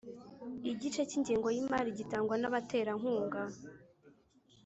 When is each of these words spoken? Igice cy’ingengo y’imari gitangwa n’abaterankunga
Igice 0.71 1.01
cy’ingengo 1.09 1.47
y’imari 1.55 1.89
gitangwa 1.99 2.35
n’abaterankunga 2.37 3.41